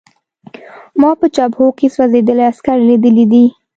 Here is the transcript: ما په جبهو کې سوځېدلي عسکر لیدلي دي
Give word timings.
ما 1.01 1.11
په 1.19 1.25
جبهو 1.35 1.67
کې 1.77 1.87
سوځېدلي 1.95 2.43
عسکر 2.51 2.77
لیدلي 2.89 3.25
دي 3.31 3.45